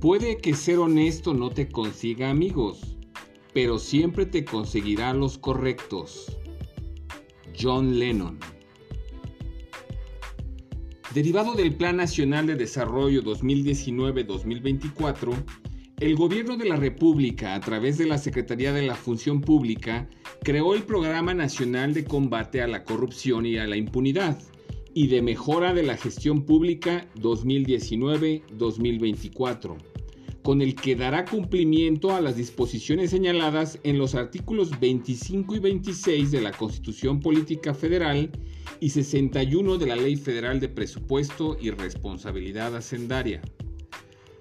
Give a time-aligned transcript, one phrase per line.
[0.00, 2.96] Puede que ser honesto no te consiga amigos,
[3.52, 6.38] pero siempre te conseguirá los correctos.
[7.60, 8.38] John Lennon.
[11.12, 15.34] Derivado del Plan Nacional de Desarrollo 2019-2024,
[15.98, 20.08] el Gobierno de la República, a través de la Secretaría de la Función Pública,
[20.42, 24.40] creó el Programa Nacional de Combate a la Corrupción y a la Impunidad
[24.94, 29.76] y de Mejora de la Gestión Pública 2019-2024
[30.42, 36.30] con el que dará cumplimiento a las disposiciones señaladas en los artículos 25 y 26
[36.30, 38.30] de la Constitución Política Federal
[38.80, 43.42] y 61 de la Ley Federal de Presupuesto y Responsabilidad Hacendaria.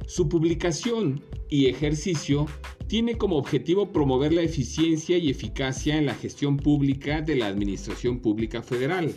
[0.06, 2.48] Su publicación y ejercicio
[2.88, 8.20] tiene como objetivo promover la eficiencia y eficacia en la gestión pública de la Administración
[8.20, 9.14] Pública Federal,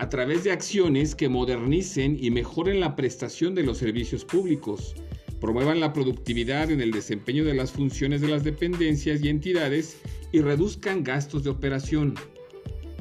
[0.00, 4.94] a través de acciones que modernicen y mejoren la prestación de los servicios públicos,
[5.42, 9.98] promuevan la productividad en el desempeño de las funciones de las dependencias y entidades
[10.32, 12.14] y reduzcan gastos de operación.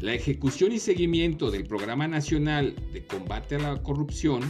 [0.01, 4.41] La ejecución y seguimiento del Programa Nacional de Combate a la Corrupción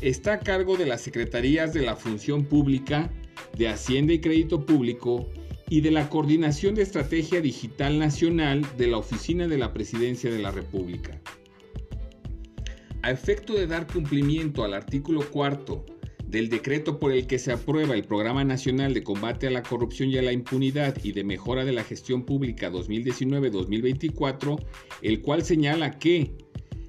[0.00, 3.12] está a cargo de las Secretarías de la Función Pública,
[3.58, 5.28] de Hacienda y Crédito Público
[5.68, 10.38] y de la Coordinación de Estrategia Digital Nacional de la Oficina de la Presidencia de
[10.38, 11.20] la República.
[13.02, 15.86] A efecto de dar cumplimiento al artículo cuarto
[16.26, 20.10] del decreto por el que se aprueba el Programa Nacional de Combate a la Corrupción
[20.10, 24.62] y a la Impunidad y de Mejora de la Gestión Pública 2019-2024,
[25.02, 26.36] el cual señala que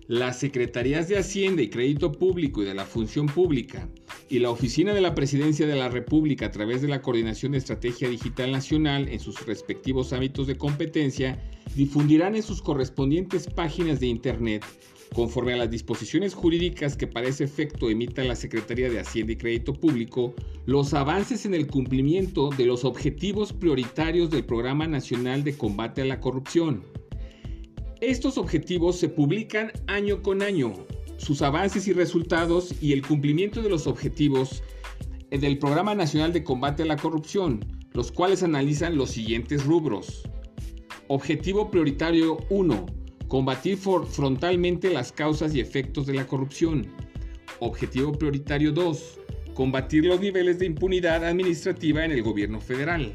[0.07, 3.87] las Secretarías de Hacienda y Crédito Público y de la Función Pública
[4.27, 7.59] y la Oficina de la Presidencia de la República a través de la Coordinación de
[7.59, 11.41] Estrategia Digital Nacional en sus respectivos ámbitos de competencia
[11.75, 14.65] difundirán en sus correspondientes páginas de Internet
[15.13, 19.35] Conforme a las disposiciones jurídicas que para ese efecto emita la Secretaría de Hacienda y
[19.35, 20.33] Crédito Público,
[20.65, 26.05] los avances en el cumplimiento de los objetivos prioritarios del Programa Nacional de Combate a
[26.05, 26.85] la Corrupción.
[27.99, 30.71] Estos objetivos se publican año con año.
[31.17, 34.63] Sus avances y resultados y el cumplimiento de los objetivos
[35.29, 37.59] del Programa Nacional de Combate a la Corrupción,
[37.91, 40.23] los cuales analizan los siguientes rubros.
[41.09, 43.00] Objetivo prioritario 1
[43.31, 46.87] Combatir frontalmente las causas y efectos de la corrupción.
[47.61, 49.19] Objetivo prioritario 2.
[49.53, 53.13] Combatir los niveles de impunidad administrativa en el gobierno federal.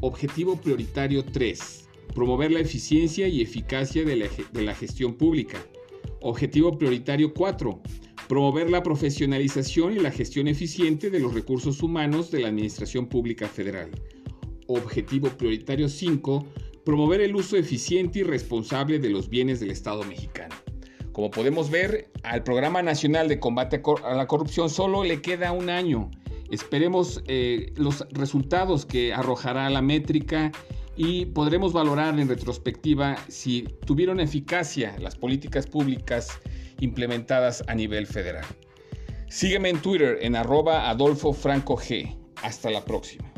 [0.00, 1.88] Objetivo prioritario 3.
[2.16, 4.28] Promover la eficiencia y eficacia de
[4.60, 5.64] la, gestión pública.
[6.20, 7.80] Objetivo prioritario 4.
[8.28, 13.46] Promover la profesionalización y la gestión eficiente de los recursos humanos de la Administración Pública
[13.46, 13.92] Federal.
[14.66, 16.44] Objetivo prioritario 5
[16.84, 20.54] promover el uso eficiente y responsable de los bienes del Estado mexicano.
[21.12, 25.70] Como podemos ver, al Programa Nacional de Combate a la Corrupción solo le queda un
[25.70, 26.10] año.
[26.50, 30.52] Esperemos eh, los resultados que arrojará la métrica
[30.96, 36.38] y podremos valorar en retrospectiva si tuvieron eficacia las políticas públicas
[36.80, 38.44] implementadas a nivel federal.
[39.28, 42.16] Sígueme en Twitter en arroba Adolfo Franco G.
[42.42, 43.33] Hasta la próxima.